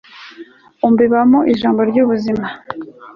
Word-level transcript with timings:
umbibamo 0.87 1.39
ijambo 1.53 1.81
ry'ubuzima 1.89 2.47